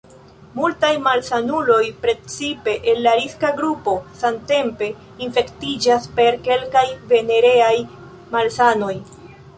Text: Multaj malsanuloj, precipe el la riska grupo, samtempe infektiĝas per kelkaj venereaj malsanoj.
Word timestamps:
Multaj 0.59 0.89
malsanuloj, 1.07 1.81
precipe 2.05 2.73
el 2.93 3.03
la 3.07 3.13
riska 3.19 3.51
grupo, 3.61 3.93
samtempe 4.23 4.89
infektiĝas 5.27 6.11
per 6.19 6.39
kelkaj 6.49 6.87
venereaj 7.13 7.73
malsanoj. 8.35 8.95